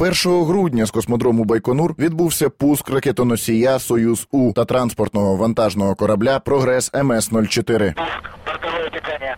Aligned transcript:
1 0.00 0.44
грудня 0.44 0.86
з 0.86 0.90
космодрому 0.90 1.44
Байконур 1.44 1.94
відбувся 1.98 2.50
пуск 2.50 2.90
ракетоносія 2.90 3.78
Союз 3.78 4.28
У 4.30 4.52
та 4.52 4.64
транспортного 4.64 5.36
вантажного 5.36 5.94
корабля 5.94 6.38
Прогрес 6.38 6.90
МС 7.02 7.30
04 7.48 7.94
Пуск, 7.96 8.30
бортове 8.46 8.90
питание, 8.90 9.36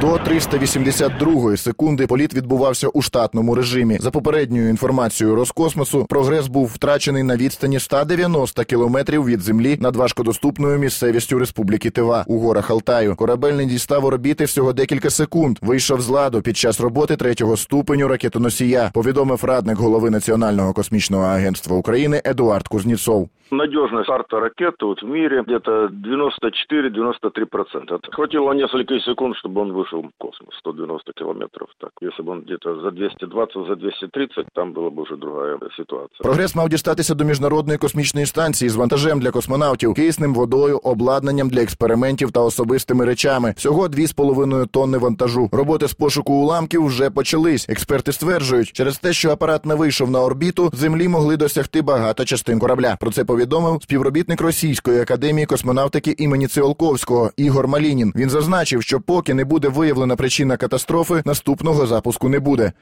До 0.00 0.06
382-ї 0.06 1.56
секунди 1.56 2.06
політ 2.06 2.34
відбувався 2.34 2.88
у 2.88 3.02
штатному 3.02 3.54
режимі. 3.54 3.98
За 4.00 4.10
попередньою 4.10 4.68
інформацією 4.68 5.36
Роскосмосу, 5.36 6.04
прогрес 6.04 6.46
був 6.46 6.66
втрачений 6.66 7.22
на 7.22 7.36
відстані 7.36 7.80
190 7.80 8.64
кілометрів 8.64 9.24
від 9.24 9.40
землі 9.40 9.78
над 9.80 9.96
важкодоступною 9.96 10.78
місцевістю 10.78 11.38
Республіки 11.38 11.90
Тива 11.90 12.24
у 12.26 12.38
горах 12.38 12.70
Алтаю. 12.70 13.16
Корабель 13.16 13.52
не 13.52 13.64
дістав 13.64 14.04
орбіти 14.04 14.44
всього 14.44 14.72
декілька 14.72 15.10
секунд. 15.10 15.58
Вийшов 15.62 16.00
з 16.00 16.08
ладу 16.08 16.42
під 16.42 16.56
час 16.56 16.80
роботи 16.80 17.16
третього 17.16 17.56
ступеню 17.56 18.08
ракетоносія. 18.08 18.90
Повідомив 18.94 19.44
радник 19.44 19.78
голови 19.78 20.10
Національного 20.10 20.72
космічного 20.72 21.24
агентства 21.24 21.76
України 21.76 22.22
Едуард 22.24 22.68
Кузніцов. 22.68 23.28
Надежность 23.51 24.05
старта 24.05 24.39
ракеты 24.39 24.85
вот 24.85 25.01
в 25.01 25.05
мире 25.05 25.43
где-то 25.43 25.85
94-93%. 25.85 27.99
Хватило 28.11 28.53
нескольких 28.53 29.03
секунд, 29.03 29.35
чтобы 29.37 29.61
он 29.61 29.71
вышел 29.71 30.01
в 30.01 30.09
космос, 30.17 30.55
190 30.59 31.13
километров. 31.13 31.69
Так, 31.79 31.91
если 32.01 32.23
бы 32.23 32.31
он 32.31 32.41
где-то 32.41 32.81
за 32.81 32.91
220, 32.91 33.67
за 33.67 33.75
230, 33.75 34.47
там 34.53 34.73
была 34.73 34.89
бы 34.89 35.03
уже 35.03 35.15
другая 35.15 35.59
ситуация. 35.77 36.23
Прогрес 36.23 36.55
мав 36.55 36.69
дістатися 36.69 37.15
до 37.15 37.23
міжнародної 37.23 37.77
космічної 37.77 38.25
станції 38.25 38.69
з 38.69 38.75
вантажем 38.75 39.19
для 39.19 39.31
космонавтів, 39.31 39.93
киснем, 39.93 40.33
водою, 40.33 40.79
обладнанням 40.83 41.49
для 41.49 41.61
експериментів 41.61 42.31
та 42.31 42.39
особистими 42.39 43.05
речами. 43.05 43.53
Всього 43.57 43.87
2,5 43.87 44.67
тонни 44.67 44.97
вантажу. 44.97 45.49
Роботи 45.51 45.87
з 45.87 45.93
пошуку 45.93 46.33
уламків 46.33 46.85
вже 46.85 47.09
почались. 47.09 47.69
Експерти 47.69 48.11
стверджують, 48.11 48.71
через 48.71 48.97
те, 48.97 49.13
що 49.13 49.31
апарат 49.31 49.65
не 49.65 49.75
вийшов 49.75 50.11
на 50.11 50.21
орбіту, 50.21 50.69
землі 50.73 51.07
могли 51.07 51.37
досягти 51.37 51.81
багато 51.81 52.25
частин 52.25 52.59
корабля. 52.59 52.97
Про 52.99 53.11
це 53.11 53.25
повідомив 53.40 53.82
співробітник 53.82 54.40
Російської 54.40 55.00
академії 55.00 55.46
космонавтики 55.46 56.14
імені 56.18 56.46
Циолковського 56.46 57.30
Ігор 57.36 57.68
Малінін. 57.68 58.12
Він 58.16 58.30
зазначив, 58.30 58.82
що 58.82 59.00
поки 59.00 59.34
не 59.34 59.44
буде 59.44 59.68
виявлена 59.68 60.16
причина 60.16 60.56
катастрофи, 60.56 61.22
наступного 61.24 61.86
запуску 61.86 62.28
не 62.28 62.40
буде. 62.40 62.72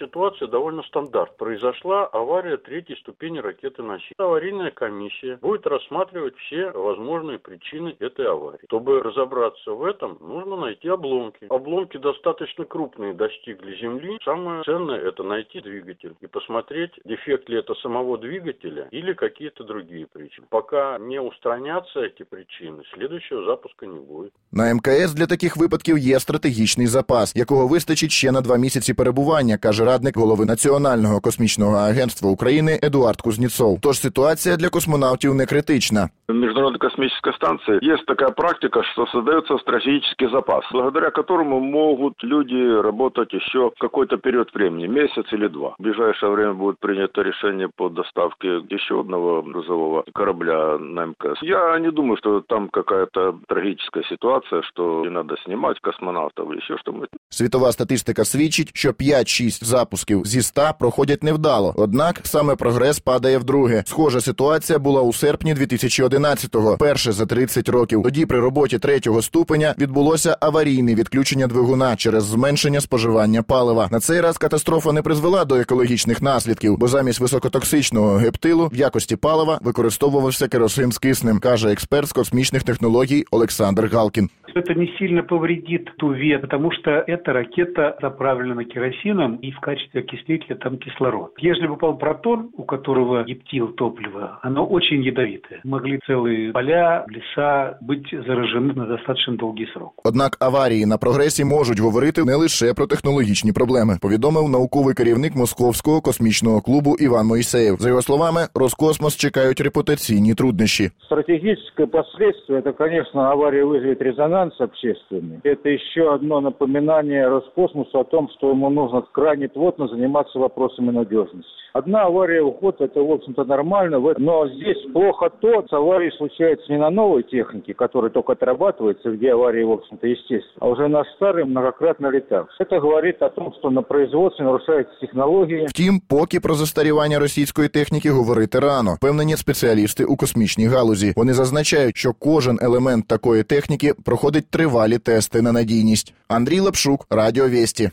Ситуация 0.00 0.48
довольно 0.48 0.82
стандарт. 0.82 1.36
Произошла 1.36 2.06
авария 2.06 2.56
третьей 2.58 2.96
ступени 2.96 3.38
ракеты 3.38 3.82
«Носитель». 3.82 4.14
Аварийная 4.18 4.70
комиссия 4.70 5.38
будет 5.40 5.66
рассматривать 5.66 6.36
все 6.36 6.70
возможные 6.70 7.38
причины 7.38 7.96
этой 7.98 8.26
аварии. 8.26 8.66
Чтобы 8.66 9.02
разобраться 9.02 9.72
в 9.72 9.84
этом, 9.84 10.18
нужно 10.20 10.56
найти 10.56 10.88
обломки. 10.88 11.46
Обломки 11.48 11.96
достаточно 11.96 12.64
крупные 12.64 13.14
достигли 13.14 13.76
Земли. 13.80 14.18
Самое 14.24 14.62
ценное – 14.64 15.00
это 15.00 15.22
найти 15.22 15.60
двигатель 15.60 16.14
и 16.20 16.26
посмотреть, 16.26 16.92
дефект 17.04 17.48
ли 17.48 17.58
это 17.58 17.74
самого 17.74 18.18
двигателя 18.18 18.88
или 18.90 19.12
какие-то 19.14 19.64
другие 19.64 20.06
причины. 20.06 20.46
Пока 20.50 20.98
не 20.98 21.20
устранятся 21.20 22.00
эти 22.00 22.22
причины, 22.22 22.82
следующего 22.94 23.44
запуска 23.44 23.86
не 23.86 23.98
будет. 23.98 24.32
На 24.52 24.74
МКС 24.74 25.14
для 25.14 25.26
таких 25.26 25.56
випадків 25.56 25.98
є 25.98 26.20
стратегічний 26.20 26.86
запас, 26.86 27.36
якого 27.36 27.66
вистачить 27.68 28.10
ще 28.10 28.32
на 28.32 28.40
два 28.40 28.56
місяці 28.56 28.94
перебування, 28.94 29.58
каже 29.58 29.86
радник 29.90 30.16
голови 30.16 30.44
Національного 30.44 31.20
космічного 31.20 31.76
агентства 31.76 32.30
України 32.30 32.80
Едуард 32.82 33.20
Кузніцов. 33.20 33.78
Тож 33.82 33.98
ситуація 33.98 34.56
для 34.56 34.68
космонавтів 34.68 35.34
не 35.34 35.46
критична. 35.46 36.08
В 36.28 36.34
Международной 36.34 36.78
космической 36.78 37.32
станции 37.34 37.78
есть 37.92 38.06
такая 38.06 38.30
практика, 38.30 38.82
что 38.82 39.06
создается 39.06 39.58
стратегический 39.58 40.28
запас, 40.28 40.64
благодаря 40.72 41.10
которому 41.10 41.60
могут 41.60 42.14
люди 42.24 42.82
работать 42.82 43.32
еще 43.32 43.70
какой-то 43.78 44.16
период 44.16 44.54
времени, 44.54 44.88
месяц 44.88 45.24
или 45.32 45.48
два. 45.48 45.74
В 45.78 45.82
ближайшее 45.82 46.32
время 46.32 46.54
будет 46.54 46.78
принято 46.80 47.22
решение 47.22 47.68
по 47.76 47.88
доставке 47.88 48.48
еще 48.70 49.00
одного 49.00 49.42
грузового 49.42 50.04
корабля 50.14 50.78
на 50.78 51.06
МКС. 51.06 51.38
Я 51.42 51.78
не 51.78 51.90
думаю, 51.92 52.16
что 52.16 52.40
там 52.40 52.68
какая-то 52.70 53.38
трагическая 53.48 54.02
ситуация, 54.10 54.62
что 54.62 55.04
не 55.04 55.10
надо 55.10 55.36
снимать 55.44 55.78
космонавтов 55.80 56.50
или 56.50 56.58
еще 56.58 56.76
что-нибудь. 56.78 57.08
Світова 57.28 57.72
статистика 57.72 58.24
свідчить, 58.24 58.70
що 58.74 58.90
5-6 58.90 59.64
запусків 59.71 60.21
зі 60.25 60.41
100 60.41 60.69
проходять 60.79 61.23
невдало. 61.23 61.73
Однак 61.77 62.21
саме 62.23 62.55
прогрес 62.55 62.99
падає 62.99 63.37
вдруге. 63.37 63.83
Схожа 63.87 64.21
ситуація 64.21 64.79
була 64.79 65.01
у 65.01 65.13
серпні 65.13 65.55
2011-го, 65.55 66.77
перше 66.77 67.11
за 67.11 67.25
30 67.25 67.69
років. 67.69 68.03
Тоді 68.03 68.25
при 68.25 68.39
роботі 68.39 68.79
третього 68.79 69.21
ступеня 69.21 69.75
відбулося 69.77 70.37
аварійне 70.39 70.95
відключення 70.95 71.47
двигуна 71.47 71.95
через 71.95 72.23
зменшення 72.23 72.81
споживання 72.81 73.43
палива. 73.43 73.87
На 73.91 73.99
цей 73.99 74.21
раз 74.21 74.37
катастрофа 74.37 74.91
не 74.91 75.01
призвела 75.01 75.45
до 75.45 75.55
екологічних 75.55 76.21
наслідків, 76.21 76.77
бо 76.77 76.87
замість 76.87 77.19
високотоксичного 77.19 78.15
гептилу 78.15 78.67
в 78.67 78.75
якості 78.75 79.15
палива 79.15 79.59
використовувався 79.61 80.47
керосин 80.47 80.91
з 80.91 80.97
киснем, 80.97 81.39
каже 81.39 81.71
експерт 81.71 82.09
з 82.09 82.11
космічних 82.11 82.63
технологій 82.63 83.25
Олександр 83.31 83.89
Галкін 83.93 84.29
Это 84.54 84.74
не 84.74 84.86
сильно 84.98 85.22
повредит 85.22 85.90
Туве, 85.98 86.38
потому 86.38 86.70
что 86.70 87.04
эта 87.06 87.32
ракета 87.32 87.96
заправлена 88.00 88.64
керосином 88.64 89.36
и 89.36 89.50
в 89.50 89.60
качестве 89.60 90.00
окислителя 90.00 90.56
там 90.56 90.78
кислород. 90.78 91.34
Если 91.38 91.66
бы 91.66 91.74
попал 91.76 91.98
протон, 91.98 92.50
у 92.56 92.64
которого 92.64 93.22
гептил 93.24 93.68
топлива, 93.68 94.38
оно 94.42 94.66
очень 94.66 95.02
ядовитое. 95.02 95.60
Могли 95.64 96.00
целые 96.06 96.52
поля, 96.52 97.04
леса 97.08 97.78
быть 97.82 98.08
заражены 98.10 98.72
на 98.74 98.86
достаточно 98.86 99.36
долгий 99.36 99.66
срок. 99.74 99.92
Однак 100.04 100.36
аварії 100.40 100.86
на 100.86 100.98
прогресі 100.98 101.44
можуть 101.44 101.80
говорити 101.80 102.24
не 102.24 102.34
лише 102.34 102.74
про 102.74 102.86
технологічні 102.86 103.52
проблеми, 103.52 103.98
повідомив 104.02 104.48
науковий 104.48 104.94
керівник 104.94 105.36
Московського 105.36 106.00
космічного 106.00 106.60
клубу 106.60 106.96
Іван 106.98 107.26
Моїсеєв. 107.26 107.76
За 107.78 107.88
його 107.88 108.02
словами, 108.02 108.40
Роскосмос 108.54 109.16
чекають 109.16 109.60
репутаційні 109.60 110.34
труднощі. 110.34 110.90
Стратегическое 111.06 111.86
последствие, 111.86 112.60
это, 112.60 112.72
конечно, 112.72 113.20
авария 113.20 113.64
вызовет 113.64 114.02
резонанс 114.02 114.39
общественный. 114.40 115.40
Это 115.44 115.68
еще 115.68 116.14
одно 116.14 116.40
напоминание 116.40 117.28
Роскосмосу 117.28 117.98
о 118.00 118.04
том, 118.04 118.28
что 118.36 118.50
ему 118.50 118.70
нужно 118.70 119.02
крайне 119.12 119.48
плотно 119.48 119.88
заниматься 119.88 120.38
вопросами 120.38 120.90
надежности. 120.90 121.50
Одна 121.72 122.04
авария 122.04 122.40
уход, 122.42 122.80
это, 122.80 123.02
в 123.02 123.10
общем-то, 123.12 123.44
нормально, 123.44 123.98
в- 124.00 124.14
но 124.18 124.48
здесь 124.48 124.78
плохо 124.92 125.28
то, 125.40 125.62
что 125.66 125.76
аварии 125.76 126.10
случаются 126.16 126.72
не 126.72 126.78
на 126.78 126.90
новой 126.90 127.22
технике, 127.22 127.74
которая 127.74 128.10
только 128.10 128.32
отрабатывается, 128.32 129.10
где 129.10 129.32
аварии, 129.32 129.62
в 129.64 129.72
общем-то, 129.72 130.06
естественно, 130.06 130.56
а 130.60 130.68
уже 130.68 130.88
на 130.88 131.04
старой, 131.16 131.44
многократно 131.44 132.06
летавшей. 132.10 132.56
Это 132.66 132.80
говорит 132.80 133.22
о 133.22 133.28
том, 133.28 133.52
что 133.58 133.70
на 133.70 133.82
производстве 133.82 134.44
нарушаются 134.44 134.94
технологии, 135.00 135.66
Втім, 135.68 136.00
поки 136.08 136.40
про 136.40 136.54
застарівання 136.54 137.18
російської 137.18 137.68
техніки 137.68 138.10
говорити 138.10 138.58
рано. 138.60 138.94
Впевнені 138.94 139.36
спеціалісти 139.36 140.04
у 140.04 140.16
космічній 140.16 140.66
галузі. 140.66 141.12
Вони 141.16 141.32
зазначають, 141.32 141.96
що 141.96 142.12
кожен 142.18 142.58
елемент 142.62 143.06
такої 143.08 143.42
техніки 143.42 143.92
проходить 144.04 144.29
тривалі 144.39 144.97
тести 144.97 145.41
на 145.41 145.51
надійність. 145.51 146.13
Андрій 146.27 146.59
Лапшук, 146.59 147.05
Радіо 147.09 147.49
Вєсті. 147.49 147.89